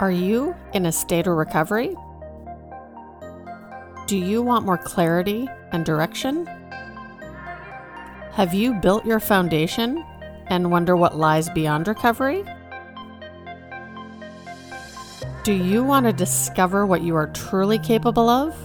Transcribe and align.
Are 0.00 0.10
you 0.10 0.56
in 0.72 0.86
a 0.86 0.92
state 0.92 1.26
of 1.26 1.36
recovery? 1.36 1.94
Do 4.06 4.16
you 4.16 4.40
want 4.40 4.64
more 4.64 4.78
clarity 4.78 5.46
and 5.72 5.84
direction? 5.84 6.46
Have 8.32 8.54
you 8.54 8.72
built 8.72 9.04
your 9.04 9.20
foundation 9.20 10.02
and 10.46 10.70
wonder 10.70 10.96
what 10.96 11.18
lies 11.18 11.50
beyond 11.50 11.86
recovery? 11.86 12.46
Do 15.44 15.52
you 15.52 15.84
want 15.84 16.06
to 16.06 16.14
discover 16.14 16.86
what 16.86 17.02
you 17.02 17.14
are 17.14 17.26
truly 17.26 17.78
capable 17.78 18.30
of? 18.30 18.56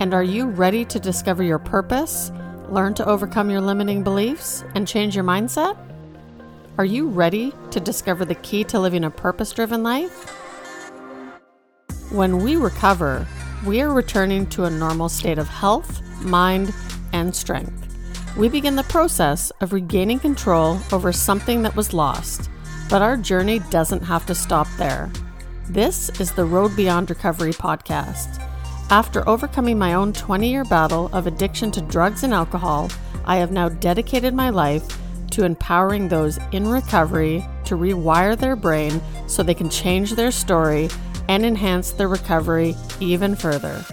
And 0.00 0.12
are 0.12 0.22
you 0.22 0.48
ready 0.48 0.84
to 0.84 1.00
discover 1.00 1.42
your 1.42 1.58
purpose, 1.58 2.30
learn 2.68 2.92
to 2.96 3.06
overcome 3.06 3.48
your 3.48 3.62
limiting 3.62 4.04
beliefs, 4.04 4.64
and 4.74 4.86
change 4.86 5.14
your 5.14 5.24
mindset? 5.24 5.78
Are 6.76 6.84
you 6.84 7.08
ready 7.08 7.54
to 7.70 7.80
discover 7.80 8.26
the 8.26 8.34
key 8.34 8.64
to 8.64 8.78
living 8.78 9.04
a 9.04 9.10
purpose 9.10 9.50
driven 9.52 9.82
life? 9.82 10.34
When 12.10 12.38
we 12.38 12.56
recover, 12.56 13.26
we 13.66 13.82
are 13.82 13.92
returning 13.92 14.46
to 14.46 14.64
a 14.64 14.70
normal 14.70 15.10
state 15.10 15.36
of 15.36 15.46
health, 15.46 16.00
mind, 16.22 16.72
and 17.12 17.36
strength. 17.36 17.86
We 18.34 18.48
begin 18.48 18.76
the 18.76 18.84
process 18.84 19.50
of 19.60 19.74
regaining 19.74 20.20
control 20.20 20.80
over 20.90 21.12
something 21.12 21.60
that 21.62 21.76
was 21.76 21.92
lost, 21.92 22.48
but 22.88 23.02
our 23.02 23.18
journey 23.18 23.58
doesn't 23.70 24.04
have 24.04 24.24
to 24.24 24.34
stop 24.34 24.66
there. 24.78 25.10
This 25.68 26.08
is 26.18 26.32
the 26.32 26.46
Road 26.46 26.74
Beyond 26.76 27.10
Recovery 27.10 27.52
podcast. 27.52 28.42
After 28.88 29.28
overcoming 29.28 29.78
my 29.78 29.92
own 29.92 30.14
20 30.14 30.48
year 30.48 30.64
battle 30.64 31.10
of 31.12 31.26
addiction 31.26 31.70
to 31.72 31.82
drugs 31.82 32.22
and 32.22 32.32
alcohol, 32.32 32.90
I 33.26 33.36
have 33.36 33.52
now 33.52 33.68
dedicated 33.68 34.32
my 34.32 34.48
life 34.48 34.98
to 35.32 35.44
empowering 35.44 36.08
those 36.08 36.38
in 36.52 36.68
recovery 36.68 37.46
to 37.66 37.76
rewire 37.76 38.36
their 38.36 38.56
brain 38.56 39.02
so 39.26 39.42
they 39.42 39.52
can 39.52 39.68
change 39.68 40.12
their 40.12 40.30
story 40.30 40.88
and 41.28 41.44
enhance 41.44 41.92
their 41.92 42.08
recovery 42.08 42.74
even 43.00 43.36
further. 43.36 43.84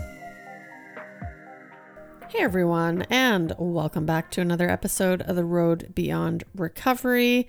Hey 2.30 2.40
everyone, 2.40 3.04
and 3.10 3.54
welcome 3.58 4.06
back 4.06 4.32
to 4.32 4.42
another 4.42 4.70
episode 4.70 5.22
of 5.22 5.36
The 5.36 5.46
Road 5.46 5.94
Beyond 5.94 6.44
Recovery. 6.56 7.48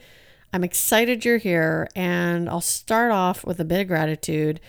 I'm 0.53 0.65
excited 0.65 1.25
you're 1.25 1.39
here, 1.39 1.89
and 1.97 2.49
I'll 2.49 2.61
start 2.61 3.11
off 3.11 3.45
with 3.45 3.59
a 3.61 3.65
bit 3.65 3.81
of 3.81 3.89
gratitude. 3.89 4.61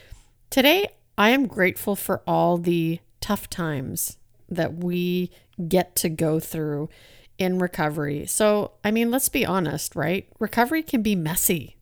Today, 0.50 0.90
I 1.18 1.30
am 1.30 1.48
grateful 1.48 1.96
for 1.96 2.22
all 2.28 2.58
the 2.58 3.00
tough 3.22 3.50
times 3.50 4.18
that 4.50 4.76
we 4.76 5.32
get 5.68 5.96
to 5.98 6.10
go 6.10 6.40
through 6.40 6.90
in 7.38 7.60
recovery. 7.60 8.26
So, 8.26 8.74
I 8.84 8.92
mean, 8.92 9.12
let's 9.12 9.30
be 9.30 9.46
honest, 9.46 9.96
right? 9.96 10.28
Recovery 10.40 10.84
can 10.84 11.02
be 11.02 11.16
messy 11.16 11.77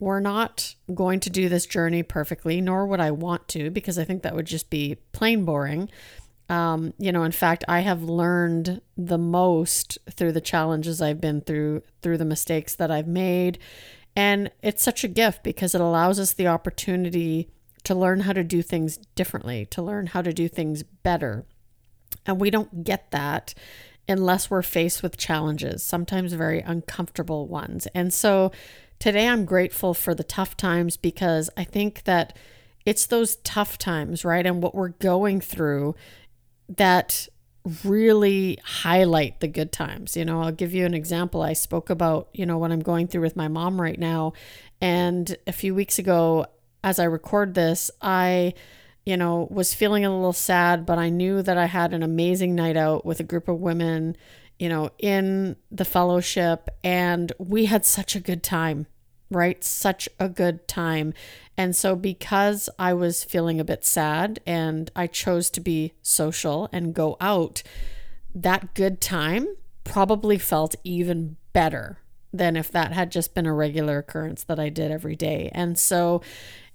we're 0.00 0.20
not 0.20 0.74
going 0.92 1.20
to 1.20 1.30
do 1.30 1.48
this 1.48 1.66
journey 1.66 2.02
perfectly, 2.02 2.60
nor 2.60 2.86
would 2.86 3.00
I 3.00 3.10
want 3.10 3.46
to, 3.48 3.70
because 3.70 3.98
I 3.98 4.04
think 4.04 4.22
that 4.22 4.34
would 4.34 4.46
just 4.46 4.70
be 4.70 4.96
plain 5.12 5.44
boring. 5.44 5.90
Um, 6.48 6.94
you 6.98 7.12
know, 7.12 7.22
in 7.22 7.32
fact, 7.32 7.64
I 7.68 7.80
have 7.80 8.02
learned 8.02 8.80
the 8.96 9.18
most 9.18 9.98
through 10.10 10.32
the 10.32 10.40
challenges 10.40 11.00
I've 11.00 11.20
been 11.20 11.42
through, 11.42 11.82
through 12.02 12.18
the 12.18 12.24
mistakes 12.24 12.74
that 12.74 12.90
I've 12.90 13.06
made. 13.06 13.58
And 14.16 14.50
it's 14.62 14.82
such 14.82 15.04
a 15.04 15.08
gift 15.08 15.44
because 15.44 15.74
it 15.74 15.80
allows 15.80 16.18
us 16.18 16.32
the 16.32 16.48
opportunity 16.48 17.48
to 17.84 17.94
learn 17.94 18.20
how 18.20 18.32
to 18.32 18.42
do 18.42 18.62
things 18.62 18.96
differently, 19.14 19.66
to 19.66 19.82
learn 19.82 20.08
how 20.08 20.22
to 20.22 20.32
do 20.32 20.48
things 20.48 20.82
better. 20.82 21.44
And 22.26 22.40
we 22.40 22.50
don't 22.50 22.84
get 22.84 23.10
that 23.12 23.54
unless 24.08 24.50
we're 24.50 24.62
faced 24.62 25.02
with 25.02 25.16
challenges, 25.16 25.82
sometimes 25.84 26.32
very 26.32 26.60
uncomfortable 26.60 27.46
ones. 27.46 27.86
And 27.94 28.12
so 28.12 28.50
Today, 29.00 29.28
I'm 29.28 29.46
grateful 29.46 29.94
for 29.94 30.14
the 30.14 30.22
tough 30.22 30.58
times 30.58 30.98
because 30.98 31.48
I 31.56 31.64
think 31.64 32.04
that 32.04 32.36
it's 32.84 33.06
those 33.06 33.36
tough 33.36 33.78
times, 33.78 34.26
right? 34.26 34.44
And 34.44 34.62
what 34.62 34.74
we're 34.74 34.88
going 34.88 35.40
through 35.40 35.94
that 36.68 37.26
really 37.82 38.58
highlight 38.62 39.40
the 39.40 39.48
good 39.48 39.72
times. 39.72 40.18
You 40.18 40.26
know, 40.26 40.42
I'll 40.42 40.52
give 40.52 40.74
you 40.74 40.84
an 40.84 40.92
example. 40.92 41.40
I 41.40 41.54
spoke 41.54 41.88
about, 41.88 42.28
you 42.34 42.44
know, 42.44 42.58
what 42.58 42.72
I'm 42.72 42.80
going 42.80 43.08
through 43.08 43.22
with 43.22 43.36
my 43.36 43.48
mom 43.48 43.80
right 43.80 43.98
now. 43.98 44.34
And 44.82 45.34
a 45.46 45.52
few 45.52 45.74
weeks 45.74 45.98
ago, 45.98 46.44
as 46.84 46.98
I 46.98 47.04
record 47.04 47.54
this, 47.54 47.90
I, 48.02 48.52
you 49.06 49.16
know, 49.16 49.48
was 49.50 49.72
feeling 49.72 50.04
a 50.04 50.14
little 50.14 50.34
sad, 50.34 50.84
but 50.84 50.98
I 50.98 51.08
knew 51.08 51.40
that 51.40 51.56
I 51.56 51.66
had 51.66 51.94
an 51.94 52.02
amazing 52.02 52.54
night 52.54 52.76
out 52.76 53.06
with 53.06 53.18
a 53.18 53.24
group 53.24 53.48
of 53.48 53.60
women 53.60 54.14
you 54.60 54.68
know, 54.68 54.90
in 54.98 55.56
the 55.70 55.86
fellowship, 55.86 56.68
and 56.84 57.32
we 57.38 57.64
had 57.64 57.86
such 57.86 58.14
a 58.14 58.20
good 58.20 58.42
time, 58.42 58.86
right? 59.30 59.64
Such 59.64 60.06
a 60.18 60.28
good 60.28 60.68
time. 60.68 61.14
And 61.56 61.74
so, 61.74 61.96
because 61.96 62.68
I 62.78 62.92
was 62.92 63.24
feeling 63.24 63.58
a 63.58 63.64
bit 63.64 63.86
sad 63.86 64.38
and 64.46 64.90
I 64.94 65.06
chose 65.06 65.48
to 65.50 65.62
be 65.62 65.94
social 66.02 66.68
and 66.72 66.94
go 66.94 67.16
out, 67.22 67.62
that 68.34 68.74
good 68.74 69.00
time 69.00 69.48
probably 69.82 70.36
felt 70.36 70.76
even 70.84 71.38
better 71.54 71.96
than 72.30 72.54
if 72.54 72.70
that 72.70 72.92
had 72.92 73.10
just 73.10 73.34
been 73.34 73.46
a 73.46 73.54
regular 73.54 73.96
occurrence 73.96 74.44
that 74.44 74.60
I 74.60 74.68
did 74.68 74.90
every 74.90 75.16
day. 75.16 75.50
And 75.54 75.78
so, 75.78 76.20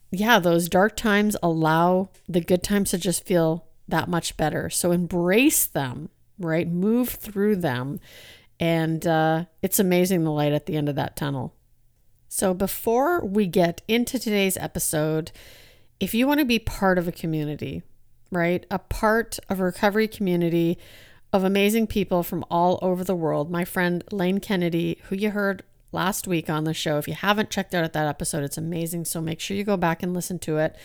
yeah, 0.09 0.39
those 0.39 0.69
dark 0.69 0.95
times 0.95 1.37
allow 1.43 2.09
the 2.27 2.41
good 2.41 2.63
times 2.63 2.89
to 2.89 2.97
just 2.97 3.27
feel 3.27 3.67
that 3.87 4.09
much 4.09 4.37
better. 4.37 4.71
So 4.71 4.91
embrace 4.91 5.67
them 5.67 6.09
right? 6.39 6.67
Move 6.67 7.09
through 7.09 7.57
them. 7.57 7.99
And 8.59 9.05
uh, 9.05 9.45
it's 9.61 9.79
amazing 9.79 10.23
the 10.23 10.31
light 10.31 10.53
at 10.53 10.65
the 10.65 10.77
end 10.77 10.89
of 10.89 10.95
that 10.95 11.15
tunnel. 11.15 11.53
So, 12.27 12.53
before 12.53 13.23
we 13.25 13.47
get 13.47 13.81
into 13.87 14.17
today's 14.19 14.57
episode, 14.57 15.31
if 15.99 16.13
you 16.13 16.27
want 16.27 16.39
to 16.39 16.45
be 16.45 16.59
part 16.59 16.97
of 16.97 17.07
a 17.07 17.11
community, 17.11 17.83
right? 18.31 18.65
A 18.71 18.79
part 18.79 19.39
of 19.49 19.59
a 19.59 19.63
recovery 19.63 20.07
community 20.07 20.77
of 21.31 21.43
amazing 21.43 21.87
people 21.87 22.23
from 22.23 22.45
all 22.49 22.79
over 22.81 23.03
the 23.03 23.15
world. 23.15 23.51
My 23.51 23.65
friend 23.65 24.03
Lane 24.11 24.39
Kennedy, 24.39 24.99
who 25.03 25.15
you 25.15 25.31
heard 25.31 25.63
last 25.91 26.27
week 26.27 26.49
on 26.49 26.65
the 26.65 26.73
show. 26.73 26.97
If 26.97 27.07
you 27.07 27.13
haven't 27.13 27.49
checked 27.49 27.73
out 27.73 27.91
that 27.91 28.07
episode, 28.07 28.43
it's 28.43 28.57
amazing. 28.57 29.05
So 29.05 29.21
make 29.21 29.39
sure 29.39 29.57
you 29.57 29.63
go 29.63 29.77
back 29.77 30.03
and 30.03 30.13
listen 30.13 30.39
to 30.39 30.57
it. 30.57 30.75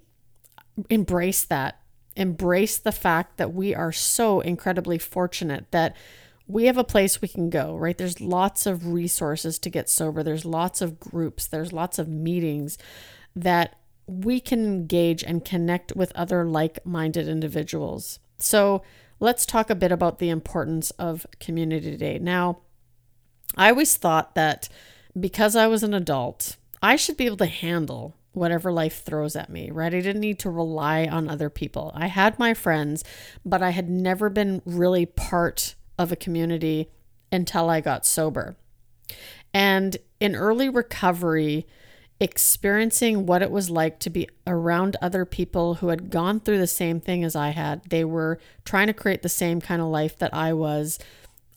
embrace 0.90 1.44
that. 1.44 1.80
Embrace 2.16 2.78
the 2.78 2.92
fact 2.92 3.38
that 3.38 3.54
we 3.54 3.76
are 3.76 3.92
so 3.92 4.40
incredibly 4.40 4.98
fortunate 4.98 5.66
that 5.72 5.96
we 6.48 6.66
have 6.66 6.78
a 6.78 6.84
place 6.84 7.22
we 7.22 7.28
can 7.28 7.50
go, 7.50 7.76
right? 7.76 7.98
There's 7.98 8.22
lots 8.22 8.66
of 8.66 8.88
resources 8.88 9.58
to 9.60 9.70
get 9.70 9.90
sober. 9.90 10.22
There's 10.24 10.46
lots 10.46 10.82
of 10.82 11.00
groups, 11.00 11.48
there's 11.48 11.74
lots 11.74 11.98
of 12.00 12.08
meetings 12.08 12.78
that 13.36 13.76
we 14.08 14.40
can 14.40 14.64
engage 14.64 15.24
and 15.24 15.44
connect 15.44 15.96
with 15.96 16.12
other 16.16 16.46
like 16.46 16.86
minded 16.86 17.28
individuals. 17.28 18.20
So, 18.38 18.84
let's 19.20 19.46
talk 19.46 19.70
a 19.70 19.76
bit 19.76 19.92
about 19.92 20.20
the 20.20 20.30
importance 20.30 20.92
of 20.92 21.26
community 21.40 21.90
today. 21.90 22.20
Now, 22.20 22.60
I 23.58 23.70
always 23.70 23.96
thought 23.96 24.36
that 24.36 24.70
because 25.20 25.56
I 25.56 25.68
was 25.68 25.84
an 25.84 25.94
adult, 25.94 26.58
I 26.82 26.98
should 26.98 27.18
be 27.18 27.26
able 27.26 27.38
to 27.38 27.46
handle 27.46 28.16
whatever 28.34 28.72
life 28.72 29.04
throws 29.04 29.36
at 29.36 29.50
me, 29.50 29.72
right? 29.72 29.94
I 29.94 30.02
didn't 30.02 30.20
need 30.20 30.40
to 30.40 30.50
rely 30.50 31.08
on 31.08 31.30
other 31.30 31.50
people. 31.50 31.92
I 31.96 32.08
had 32.08 32.38
my 32.38 32.54
friends, 32.54 33.04
but 33.46 33.64
I 33.64 33.70
had 33.70 33.90
never 33.90 34.30
been 34.30 34.62
really 34.66 35.06
part 35.06 35.76
of 35.98 36.12
a 36.12 36.16
community 36.16 36.90
until 37.32 37.70
I 37.70 37.82
got 37.82 38.06
sober. 38.06 38.56
And 39.54 39.98
in 40.20 40.36
early 40.36 40.70
recovery, 40.70 41.66
experiencing 42.20 43.26
what 43.26 43.42
it 43.42 43.52
was 43.52 43.70
like 43.70 44.00
to 44.00 44.10
be 44.10 44.30
around 44.48 44.96
other 45.02 45.26
people 45.26 45.76
who 45.76 45.90
had 45.90 46.10
gone 46.10 46.40
through 46.40 46.58
the 46.58 46.68
same 46.68 47.00
thing 47.00 47.24
as 47.24 47.36
I 47.36 47.50
had, 47.50 47.84
they 47.90 48.06
were 48.06 48.40
trying 48.64 48.88
to 48.88 48.94
create 48.94 49.22
the 49.22 49.30
same 49.30 49.60
kind 49.62 49.82
of 49.82 49.88
life 49.88 50.18
that 50.20 50.34
I 50.34 50.54
was. 50.54 50.98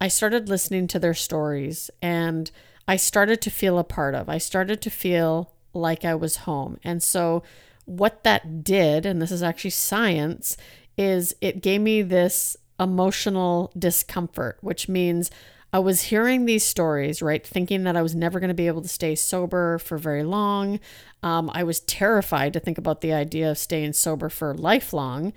I 0.00 0.08
started 0.08 0.48
listening 0.48 0.86
to 0.88 0.98
their 0.98 1.14
stories 1.14 1.90
and 2.02 2.50
I 2.86 2.96
started 2.96 3.40
to 3.42 3.50
feel 3.50 3.78
a 3.78 3.84
part 3.84 4.14
of. 4.14 4.28
I 4.28 4.38
started 4.38 4.80
to 4.82 4.90
feel 4.90 5.52
like 5.74 6.04
I 6.04 6.14
was 6.14 6.38
home. 6.38 6.78
And 6.82 7.02
so, 7.02 7.42
what 7.84 8.22
that 8.24 8.64
did, 8.64 9.06
and 9.06 9.20
this 9.20 9.30
is 9.30 9.42
actually 9.42 9.70
science, 9.70 10.56
is 10.96 11.34
it 11.40 11.62
gave 11.62 11.80
me 11.80 12.02
this 12.02 12.56
emotional 12.78 13.72
discomfort, 13.78 14.58
which 14.60 14.88
means 14.88 15.30
I 15.72 15.80
was 15.80 16.02
hearing 16.04 16.46
these 16.46 16.64
stories, 16.64 17.20
right? 17.20 17.46
Thinking 17.46 17.84
that 17.84 17.96
I 17.96 18.02
was 18.02 18.14
never 18.14 18.40
going 18.40 18.48
to 18.48 18.54
be 18.54 18.68
able 18.68 18.82
to 18.82 18.88
stay 18.88 19.14
sober 19.14 19.78
for 19.78 19.98
very 19.98 20.22
long. 20.22 20.80
Um, 21.22 21.50
I 21.52 21.62
was 21.62 21.80
terrified 21.80 22.54
to 22.54 22.60
think 22.60 22.78
about 22.78 23.02
the 23.02 23.12
idea 23.12 23.50
of 23.50 23.58
staying 23.58 23.92
sober 23.92 24.30
for 24.30 24.54
lifelong. 24.54 25.34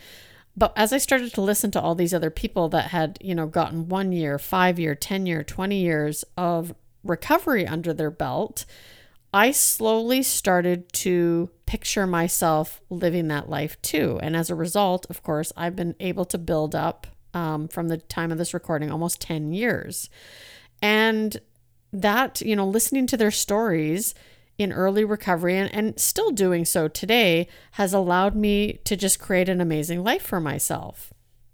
But 0.55 0.73
as 0.77 0.93
I 0.93 0.97
started 0.99 1.33
to 1.33 1.41
listen 1.41 1.71
to 1.71 1.81
all 1.81 1.95
these 1.95 2.13
other 2.13 2.29
people 2.29 2.69
that 2.69 2.91
had, 2.91 3.17
you 3.21 3.35
know, 3.35 3.47
gotten 3.47 3.89
one 3.89 4.11
year, 4.11 4.37
five 4.37 4.79
year, 4.79 4.95
10 4.95 5.25
year, 5.25 5.43
20 5.43 5.77
years 5.77 6.23
of 6.37 6.73
recovery 7.03 7.67
under 7.67 7.93
their 7.93 8.11
belt, 8.11 8.65
I 9.33 9.51
slowly 9.51 10.23
started 10.23 10.91
to 10.93 11.49
picture 11.65 12.05
myself 12.05 12.81
living 12.89 13.29
that 13.29 13.49
life 13.49 13.81
too. 13.81 14.19
And 14.21 14.35
as 14.35 14.49
a 14.49 14.55
result, 14.55 15.05
of 15.09 15.23
course, 15.23 15.53
I've 15.55 15.75
been 15.75 15.95
able 15.99 16.25
to 16.25 16.37
build 16.37 16.75
up 16.75 17.07
um, 17.33 17.67
from 17.67 17.87
the 17.87 17.97
time 17.97 18.31
of 18.31 18.37
this 18.37 18.53
recording 18.53 18.91
almost 18.91 19.21
10 19.21 19.53
years. 19.53 20.09
And 20.81 21.39
that, 21.93 22.41
you 22.41 22.55
know, 22.55 22.67
listening 22.67 23.07
to 23.07 23.17
their 23.17 23.31
stories 23.31 24.15
in 24.57 24.71
early 24.71 25.03
recovery 25.03 25.57
and, 25.57 25.73
and 25.73 25.99
still 25.99 26.31
doing 26.31 26.65
so 26.65 26.87
today 26.87 27.47
has 27.71 27.93
allowed 27.93 28.35
me 28.35 28.73
to 28.85 28.95
just 28.95 29.19
create 29.19 29.49
an 29.49 29.61
amazing 29.61 30.03
life 30.03 30.21
for 30.21 30.39
myself. 30.39 31.11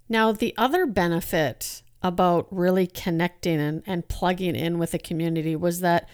Now, 0.09 0.31
the 0.31 0.53
other 0.57 0.85
benefit 0.85 1.81
about 2.01 2.47
really 2.51 2.87
connecting 2.87 3.59
and, 3.59 3.83
and 3.85 4.07
plugging 4.07 4.55
in 4.55 4.77
with 4.77 4.93
a 4.93 4.99
community 4.99 5.55
was 5.55 5.79
that 5.81 6.07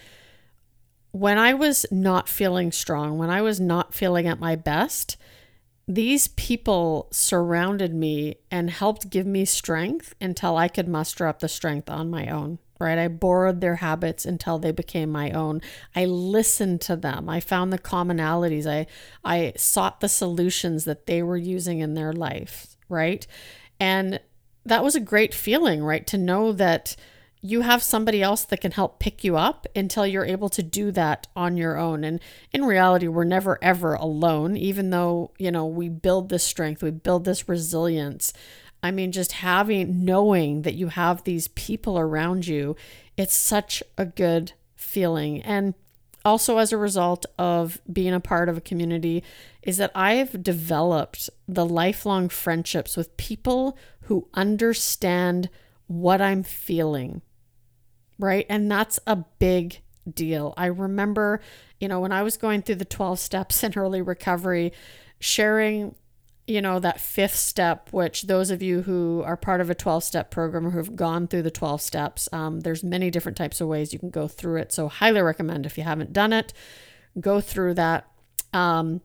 when 1.12 1.38
I 1.38 1.54
was 1.54 1.86
not 1.90 2.28
feeling 2.28 2.72
strong, 2.72 3.18
when 3.18 3.30
I 3.30 3.42
was 3.42 3.60
not 3.60 3.94
feeling 3.94 4.26
at 4.26 4.40
my 4.40 4.56
best, 4.56 5.16
these 5.86 6.28
people 6.28 7.08
surrounded 7.10 7.94
me 7.94 8.36
and 8.50 8.70
helped 8.70 9.10
give 9.10 9.26
me 9.26 9.44
strength 9.44 10.14
until 10.20 10.56
I 10.56 10.68
could 10.68 10.88
muster 10.88 11.26
up 11.26 11.40
the 11.40 11.48
strength 11.48 11.90
on 11.90 12.10
my 12.10 12.26
own. 12.28 12.58
Right. 12.80 12.98
I 12.98 13.06
borrowed 13.06 13.60
their 13.60 13.76
habits 13.76 14.26
until 14.26 14.58
they 14.58 14.72
became 14.72 15.10
my 15.10 15.30
own. 15.30 15.62
I 15.94 16.06
listened 16.06 16.80
to 16.82 16.96
them. 16.96 17.28
I 17.28 17.38
found 17.38 17.72
the 17.72 17.78
commonalities. 17.78 18.66
I 18.66 18.86
I 19.24 19.52
sought 19.56 20.00
the 20.00 20.08
solutions 20.08 20.84
that 20.84 21.06
they 21.06 21.22
were 21.22 21.36
using 21.36 21.78
in 21.78 21.94
their 21.94 22.12
life. 22.12 22.76
Right. 22.88 23.26
And 23.78 24.20
that 24.66 24.82
was 24.82 24.96
a 24.96 25.00
great 25.00 25.32
feeling, 25.34 25.84
right? 25.84 26.06
To 26.08 26.18
know 26.18 26.52
that 26.52 26.96
you 27.46 27.60
have 27.60 27.82
somebody 27.82 28.22
else 28.22 28.42
that 28.46 28.62
can 28.62 28.72
help 28.72 28.98
pick 28.98 29.22
you 29.22 29.36
up 29.36 29.66
until 29.76 30.06
you're 30.06 30.24
able 30.24 30.48
to 30.48 30.62
do 30.62 30.90
that 30.90 31.26
on 31.36 31.58
your 31.58 31.76
own. 31.76 32.02
And 32.02 32.18
in 32.54 32.64
reality, 32.64 33.06
we're 33.06 33.24
never 33.24 33.58
ever 33.60 33.92
alone, 33.92 34.56
even 34.56 34.88
though, 34.88 35.30
you 35.36 35.50
know, 35.50 35.66
we 35.66 35.90
build 35.90 36.30
this 36.30 36.42
strength, 36.42 36.82
we 36.82 36.90
build 36.90 37.26
this 37.26 37.46
resilience. 37.46 38.32
I 38.82 38.90
mean, 38.90 39.12
just 39.12 39.32
having, 39.32 40.06
knowing 40.06 40.62
that 40.62 40.72
you 40.72 40.88
have 40.88 41.24
these 41.24 41.48
people 41.48 41.98
around 41.98 42.46
you, 42.46 42.76
it's 43.14 43.34
such 43.34 43.82
a 43.98 44.06
good 44.06 44.52
feeling. 44.74 45.42
And 45.42 45.74
also, 46.24 46.56
as 46.56 46.72
a 46.72 46.78
result 46.78 47.26
of 47.38 47.78
being 47.92 48.14
a 48.14 48.20
part 48.20 48.48
of 48.48 48.56
a 48.56 48.62
community, 48.62 49.22
is 49.62 49.76
that 49.76 49.92
I've 49.94 50.42
developed 50.42 51.28
the 51.46 51.66
lifelong 51.66 52.30
friendships 52.30 52.96
with 52.96 53.18
people 53.18 53.76
who 54.04 54.28
understand 54.32 55.50
what 55.88 56.22
I'm 56.22 56.42
feeling 56.42 57.20
right? 58.18 58.46
And 58.48 58.70
that's 58.70 58.98
a 59.06 59.16
big 59.16 59.80
deal. 60.12 60.54
I 60.56 60.66
remember, 60.66 61.40
you 61.80 61.88
know, 61.88 62.00
when 62.00 62.12
I 62.12 62.22
was 62.22 62.36
going 62.36 62.62
through 62.62 62.76
the 62.76 62.84
12 62.84 63.18
steps 63.18 63.62
in 63.64 63.74
early 63.76 64.02
recovery, 64.02 64.72
sharing, 65.18 65.94
you 66.46 66.60
know, 66.60 66.78
that 66.78 67.00
fifth 67.00 67.36
step, 67.36 67.88
which 67.90 68.22
those 68.22 68.50
of 68.50 68.62
you 68.62 68.82
who 68.82 69.22
are 69.24 69.36
part 69.36 69.60
of 69.60 69.70
a 69.70 69.74
12 69.74 70.04
step 70.04 70.30
program 70.30 70.66
or 70.66 70.70
who 70.70 70.78
have 70.78 70.96
gone 70.96 71.26
through 71.26 71.42
the 71.42 71.50
12 71.50 71.80
steps, 71.80 72.28
um, 72.32 72.60
there's 72.60 72.84
many 72.84 73.10
different 73.10 73.38
types 73.38 73.60
of 73.60 73.68
ways 73.68 73.92
you 73.92 73.98
can 73.98 74.10
go 74.10 74.28
through 74.28 74.56
it. 74.56 74.72
So, 74.72 74.88
highly 74.88 75.22
recommend 75.22 75.64
if 75.64 75.78
you 75.78 75.84
haven't 75.84 76.12
done 76.12 76.32
it, 76.32 76.52
go 77.18 77.40
through 77.40 77.74
that. 77.74 78.06
Um, 78.52 79.00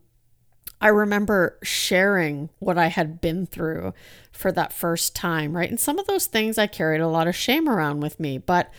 I 0.82 0.88
remember 0.88 1.58
sharing 1.62 2.48
what 2.58 2.78
I 2.78 2.86
had 2.86 3.20
been 3.20 3.46
through 3.46 3.92
for 4.32 4.50
that 4.52 4.72
first 4.72 5.14
time, 5.14 5.54
right? 5.54 5.68
And 5.68 5.78
some 5.78 5.98
of 5.98 6.06
those 6.06 6.26
things 6.26 6.56
I 6.56 6.66
carried 6.66 7.02
a 7.02 7.08
lot 7.08 7.28
of 7.28 7.36
shame 7.36 7.68
around 7.68 8.00
with 8.00 8.18
me, 8.18 8.38
but 8.38 8.72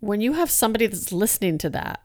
when 0.00 0.20
you 0.20 0.34
have 0.34 0.50
somebody 0.50 0.86
that's 0.86 1.12
listening 1.12 1.58
to 1.58 1.70
that, 1.70 2.02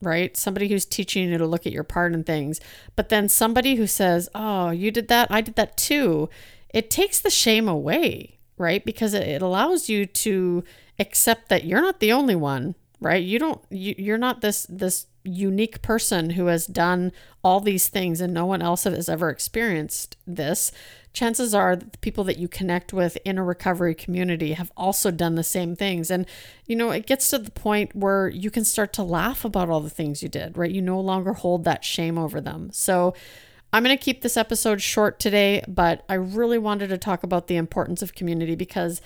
right? 0.00 0.36
Somebody 0.36 0.68
who's 0.68 0.84
teaching 0.84 1.30
you 1.30 1.38
to 1.38 1.46
look 1.46 1.66
at 1.66 1.72
your 1.72 1.84
part 1.84 2.12
in 2.12 2.24
things, 2.24 2.60
but 2.96 3.08
then 3.08 3.28
somebody 3.28 3.76
who 3.76 3.86
says, 3.86 4.28
Oh, 4.34 4.70
you 4.70 4.90
did 4.90 5.08
that, 5.08 5.30
I 5.30 5.40
did 5.40 5.56
that 5.56 5.76
too, 5.76 6.28
it 6.72 6.90
takes 6.90 7.20
the 7.20 7.30
shame 7.30 7.68
away, 7.68 8.38
right? 8.56 8.84
Because 8.84 9.14
it, 9.14 9.42
allows 9.42 9.88
you 9.88 10.06
to 10.06 10.64
accept 10.98 11.48
that 11.48 11.64
you're 11.64 11.82
not 11.82 12.00
the 12.00 12.12
only 12.12 12.36
one, 12.36 12.74
right? 13.02 13.22
You 13.22 13.38
don't, 13.38 13.60
you, 13.70 13.94
you're 13.98 14.18
not 14.18 14.40
this, 14.40 14.66
this 14.68 15.06
unique 15.24 15.82
person 15.82 16.30
who 16.30 16.46
has 16.46 16.66
done 16.66 17.12
all 17.44 17.60
these 17.60 17.88
things 17.88 18.20
and 18.20 18.32
no 18.32 18.46
one 18.46 18.62
else 18.62 18.84
has 18.84 19.08
ever 19.08 19.30
experienced 19.30 20.16
this 20.26 20.72
chances 21.12 21.54
are 21.54 21.76
that 21.76 21.92
the 21.92 21.98
people 21.98 22.24
that 22.24 22.38
you 22.38 22.48
connect 22.48 22.92
with 22.92 23.16
in 23.24 23.38
a 23.38 23.44
recovery 23.44 23.94
community 23.94 24.52
have 24.54 24.72
also 24.76 25.10
done 25.10 25.34
the 25.34 25.42
same 25.42 25.76
things. 25.76 26.10
And, 26.10 26.26
you 26.66 26.76
know, 26.76 26.90
it 26.90 27.06
gets 27.06 27.28
to 27.30 27.38
the 27.38 27.50
point 27.50 27.94
where 27.94 28.28
you 28.28 28.50
can 28.50 28.64
start 28.64 28.92
to 28.94 29.02
laugh 29.02 29.44
about 29.44 29.68
all 29.68 29.80
the 29.80 29.90
things 29.90 30.22
you 30.22 30.28
did, 30.28 30.56
right? 30.56 30.70
You 30.70 30.82
no 30.82 31.00
longer 31.00 31.34
hold 31.34 31.64
that 31.64 31.84
shame 31.84 32.18
over 32.18 32.40
them. 32.40 32.70
So, 32.72 33.14
I'm 33.74 33.82
going 33.82 33.96
to 33.96 34.04
keep 34.04 34.20
this 34.20 34.36
episode 34.36 34.82
short 34.82 35.18
today, 35.18 35.64
but 35.66 36.04
I 36.06 36.12
really 36.12 36.58
wanted 36.58 36.88
to 36.88 36.98
talk 36.98 37.22
about 37.22 37.46
the 37.46 37.56
importance 37.56 38.02
of 38.02 38.14
community 38.14 38.54
because 38.54 39.00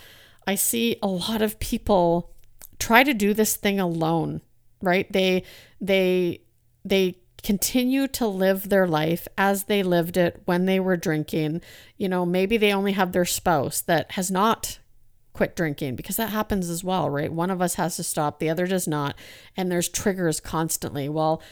I 0.44 0.56
see 0.56 0.96
a 1.00 1.06
lot 1.06 1.40
of 1.40 1.60
people 1.60 2.32
try 2.78 3.02
to 3.02 3.14
do 3.14 3.34
this 3.34 3.56
thing 3.56 3.80
alone, 3.80 4.40
right? 4.80 5.10
They 5.12 5.44
they 5.80 6.42
they 6.84 7.18
continue 7.42 8.08
to 8.08 8.26
live 8.26 8.68
their 8.68 8.88
life 8.88 9.28
as 9.38 9.64
they 9.64 9.82
lived 9.82 10.16
it 10.16 10.42
when 10.46 10.66
they 10.66 10.80
were 10.80 10.96
drinking. 10.96 11.60
You 11.96 12.08
know, 12.08 12.26
maybe 12.26 12.56
they 12.56 12.72
only 12.72 12.92
have 12.92 13.12
their 13.12 13.24
spouse 13.24 13.80
that 13.82 14.12
has 14.12 14.30
not 14.30 14.78
quit 15.32 15.54
drinking 15.54 15.94
because 15.94 16.16
that 16.16 16.30
happens 16.30 16.68
as 16.68 16.82
well, 16.82 17.08
right? 17.10 17.32
One 17.32 17.50
of 17.50 17.60
us 17.60 17.74
has 17.74 17.96
to 17.96 18.02
stop, 18.02 18.38
the 18.38 18.48
other 18.48 18.66
does 18.66 18.88
not, 18.88 19.14
and 19.56 19.70
there's 19.70 19.88
triggers 19.88 20.40
constantly. 20.40 21.08
Well, 21.08 21.42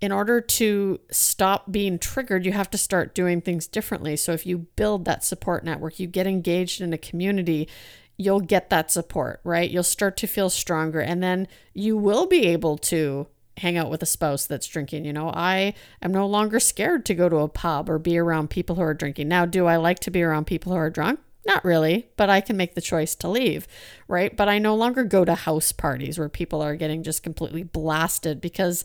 in 0.00 0.12
order 0.12 0.40
to 0.40 1.00
stop 1.10 1.70
being 1.70 1.98
triggered, 1.98 2.46
you 2.46 2.52
have 2.52 2.70
to 2.70 2.78
start 2.78 3.14
doing 3.14 3.40
things 3.40 3.66
differently. 3.66 4.16
So 4.16 4.32
if 4.32 4.46
you 4.46 4.58
build 4.76 5.04
that 5.04 5.24
support 5.24 5.64
network, 5.64 5.98
you 5.98 6.06
get 6.06 6.26
engaged 6.26 6.80
in 6.80 6.92
a 6.92 6.98
community, 6.98 7.68
you'll 8.16 8.40
get 8.40 8.70
that 8.70 8.90
support, 8.90 9.40
right? 9.44 9.70
You'll 9.70 9.82
start 9.82 10.16
to 10.18 10.26
feel 10.26 10.50
stronger 10.50 11.00
and 11.00 11.22
then 11.22 11.48
you 11.72 11.96
will 11.96 12.26
be 12.26 12.46
able 12.46 12.78
to 12.78 13.26
hang 13.58 13.76
out 13.76 13.90
with 13.90 14.02
a 14.02 14.06
spouse 14.06 14.46
that's 14.46 14.66
drinking. 14.66 15.04
You 15.04 15.12
know, 15.12 15.30
I 15.30 15.74
am 16.02 16.12
no 16.12 16.26
longer 16.26 16.60
scared 16.60 17.04
to 17.06 17.14
go 17.14 17.28
to 17.28 17.38
a 17.38 17.48
pub 17.48 17.88
or 17.88 17.98
be 17.98 18.18
around 18.18 18.50
people 18.50 18.76
who 18.76 18.82
are 18.82 18.94
drinking. 18.94 19.28
Now, 19.28 19.46
do 19.46 19.66
I 19.66 19.76
like 19.76 20.00
to 20.00 20.10
be 20.10 20.22
around 20.22 20.46
people 20.46 20.72
who 20.72 20.78
are 20.78 20.90
drunk? 20.90 21.20
Not 21.46 21.64
really, 21.64 22.08
but 22.16 22.30
I 22.30 22.40
can 22.40 22.56
make 22.56 22.74
the 22.74 22.80
choice 22.80 23.14
to 23.16 23.28
leave, 23.28 23.68
right? 24.08 24.34
But 24.34 24.48
I 24.48 24.58
no 24.58 24.74
longer 24.74 25.04
go 25.04 25.24
to 25.24 25.34
house 25.34 25.72
parties 25.72 26.18
where 26.18 26.28
people 26.28 26.62
are 26.62 26.74
getting 26.74 27.02
just 27.02 27.22
completely 27.22 27.62
blasted 27.62 28.40
because, 28.40 28.82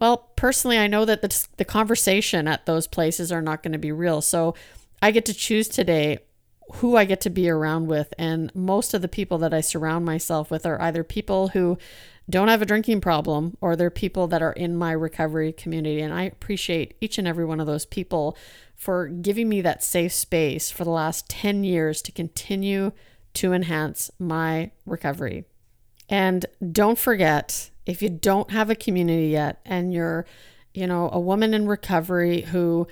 well, 0.00 0.30
personally, 0.34 0.78
I 0.78 0.88
know 0.88 1.04
that 1.04 1.22
the, 1.22 1.46
the 1.58 1.64
conversation 1.64 2.48
at 2.48 2.66
those 2.66 2.88
places 2.88 3.30
are 3.30 3.42
not 3.42 3.62
going 3.62 3.72
to 3.72 3.78
be 3.78 3.92
real. 3.92 4.20
So 4.20 4.54
I 5.00 5.12
get 5.12 5.24
to 5.26 5.34
choose 5.34 5.68
today 5.68 6.18
who 6.74 6.96
I 6.96 7.04
get 7.04 7.20
to 7.22 7.30
be 7.30 7.48
around 7.48 7.86
with. 7.86 8.14
And 8.18 8.54
most 8.54 8.94
of 8.94 9.02
the 9.02 9.08
people 9.08 9.38
that 9.38 9.54
I 9.54 9.60
surround 9.60 10.04
myself 10.04 10.50
with 10.50 10.64
are 10.64 10.80
either 10.80 11.04
people 11.04 11.48
who 11.48 11.78
don't 12.30 12.48
have 12.48 12.62
a 12.62 12.66
drinking 12.66 13.00
problem 13.00 13.56
or 13.60 13.76
they're 13.76 13.90
people 13.90 14.26
that 14.28 14.42
are 14.42 14.52
in 14.52 14.76
my 14.76 14.92
recovery 14.92 15.52
community. 15.52 16.00
And 16.00 16.14
I 16.14 16.22
appreciate 16.22 16.94
each 17.00 17.18
and 17.18 17.28
every 17.28 17.44
one 17.44 17.60
of 17.60 17.66
those 17.66 17.84
people 17.84 18.36
for 18.74 19.08
giving 19.08 19.48
me 19.48 19.60
that 19.60 19.82
safe 19.82 20.12
space 20.12 20.70
for 20.70 20.84
the 20.84 20.90
last 20.90 21.28
10 21.28 21.64
years 21.64 22.00
to 22.02 22.12
continue 22.12 22.92
to 23.34 23.52
enhance 23.52 24.10
my 24.18 24.70
recovery. 24.86 25.44
And 26.08 26.46
don't 26.72 26.98
forget, 26.98 27.70
if 27.86 28.02
you 28.02 28.08
don't 28.08 28.50
have 28.50 28.70
a 28.70 28.74
community 28.74 29.28
yet 29.28 29.60
and 29.64 29.92
you're, 29.92 30.26
you 30.74 30.86
know, 30.86 31.10
a 31.12 31.20
woman 31.20 31.54
in 31.54 31.66
recovery 31.66 32.42
who 32.42 32.86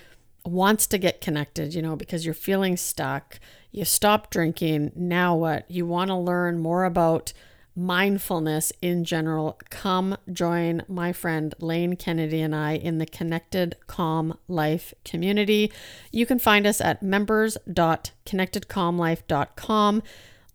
wants 0.45 0.87
to 0.89 0.99
get 0.99 1.21
connected, 1.21 1.75
you 1.75 1.83
know, 1.83 1.97
because 1.97 2.25
you're 2.25 2.35
feeling 2.35 2.77
stuck, 2.77 3.39
you 3.73 3.85
stop 3.85 4.31
drinking, 4.31 4.93
now 4.95 5.37
what? 5.37 5.69
You 5.71 5.87
want 5.87 6.09
to 6.09 6.17
learn 6.17 6.59
more 6.59 6.85
about 6.85 7.33
mindfulness 7.77 8.73
in 8.83 9.05
general, 9.05 9.59
come 9.71 10.17
join 10.33 10.83
my 10.89 11.13
friend 11.13 11.55
Lane 11.61 11.95
Kennedy 11.97 12.41
and 12.41 12.55
I 12.55 12.73
in 12.73 12.99
the 12.99 13.07
Connected 13.07 13.77
Calm 13.87 14.37
Life 14.49 14.93
community. 15.05 15.73
You 16.11 16.27
can 16.27 16.39
find 16.39 16.67
us 16.67 16.81
at 16.81 17.03
members.connectedcalmlife.com. 17.03 20.03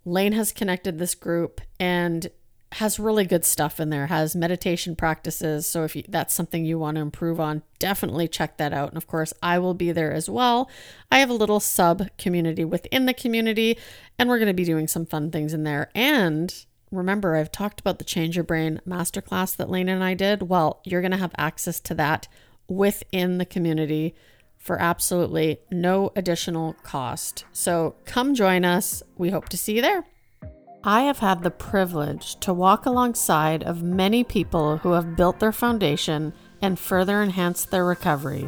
Lane 0.07 0.33
has 0.33 0.51
connected 0.51 0.99
this 0.99 1.15
group 1.15 1.61
and 1.79 2.29
has 2.75 2.99
really 2.99 3.23
good 3.23 3.45
stuff 3.45 3.79
in 3.79 3.89
there 3.89 4.07
has 4.07 4.35
meditation 4.35 4.97
practices. 4.97 5.65
So 5.65 5.85
if 5.85 5.95
you, 5.95 6.03
that's 6.09 6.33
something 6.33 6.65
you 6.65 6.77
want 6.77 6.95
to 6.95 7.01
improve 7.01 7.39
on 7.39 7.63
definitely 7.79 8.27
check 8.27 8.57
that 8.57 8.73
out. 8.73 8.89
And 8.89 8.97
of 8.97 9.07
course 9.07 9.33
i 9.41 9.57
will 9.59 9.73
be 9.73 9.93
there 9.93 10.11
as 10.11 10.29
well. 10.29 10.69
I 11.09 11.19
have 11.19 11.29
a 11.29 11.33
little 11.33 11.61
sub 11.61 12.09
community 12.17 12.65
within 12.65 13.05
the 13.05 13.13
community 13.13 13.77
and 14.19 14.27
we're 14.27 14.39
going 14.39 14.47
to 14.47 14.53
be 14.53 14.65
doing 14.65 14.89
some 14.89 15.05
fun 15.05 15.31
things 15.31 15.53
in 15.53 15.63
there. 15.63 15.89
And 15.95 16.53
remember 16.91 17.35
i've 17.35 17.51
talked 17.51 17.79
about 17.79 17.97
the 17.97 18.05
change 18.05 18.35
your 18.35 18.43
brain 18.43 18.81
masterclass 18.85 19.55
that 19.55 19.69
Lane 19.69 19.87
and 19.87 20.03
i 20.03 20.13
did. 20.13 20.43
Well 20.43 20.81
you're 20.83 21.01
going 21.01 21.11
to 21.11 21.17
have 21.17 21.33
access 21.37 21.79
to 21.79 21.93
that 21.95 22.27
within 22.67 23.37
the 23.37 23.45
community 23.45 24.15
for 24.57 24.81
absolutely 24.81 25.59
no 25.71 26.11
additional 26.15 26.73
cost. 26.83 27.45
So 27.53 27.95
come 28.03 28.33
join 28.33 28.65
us. 28.65 29.01
We 29.15 29.29
hope 29.29 29.47
to 29.49 29.57
see 29.57 29.75
you 29.77 29.81
there 29.81 30.05
I 30.87 31.01
have 31.01 31.17
had 31.17 31.41
the 31.41 31.49
privilege 31.49 32.35
to 32.41 32.53
walk 32.53 32.85
alongside 32.85 33.63
of 33.63 33.81
many 33.81 34.23
people 34.23 34.77
who 34.77 34.91
have 34.91 35.15
built 35.15 35.39
their 35.39 35.51
foundation 35.51 36.31
and 36.61 36.77
further 36.77 37.23
enhanced 37.23 37.71
their 37.71 37.83
recovery. 37.83 38.47